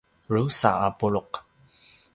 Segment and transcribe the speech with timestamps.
[0.27, 1.31] drusa a puluq